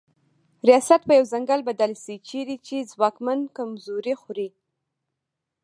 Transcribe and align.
ریاست 0.67 1.01
په 1.07 1.13
یو 1.17 1.25
ځنګل 1.31 1.59
بدل 1.69 1.91
سي 2.03 2.15
چیري 2.27 2.57
چي 2.67 2.77
ځواکمن 2.91 3.39
کمزوري 3.57 4.13
خوري 4.21 4.49